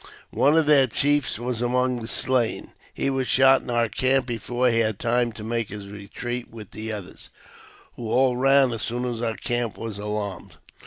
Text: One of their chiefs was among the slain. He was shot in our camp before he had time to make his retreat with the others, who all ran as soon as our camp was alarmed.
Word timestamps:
One 0.31 0.57
of 0.57 0.65
their 0.65 0.87
chiefs 0.87 1.37
was 1.37 1.61
among 1.61 2.01
the 2.01 2.07
slain. 2.07 2.73
He 2.91 3.11
was 3.11 3.27
shot 3.27 3.61
in 3.61 3.69
our 3.69 3.87
camp 3.87 4.25
before 4.25 4.67
he 4.71 4.79
had 4.79 4.97
time 4.97 5.31
to 5.33 5.43
make 5.43 5.69
his 5.69 5.89
retreat 5.89 6.49
with 6.49 6.71
the 6.71 6.91
others, 6.91 7.29
who 7.95 8.09
all 8.09 8.35
ran 8.35 8.71
as 8.71 8.81
soon 8.81 9.05
as 9.05 9.21
our 9.21 9.37
camp 9.37 9.77
was 9.77 9.99
alarmed. 9.99 10.53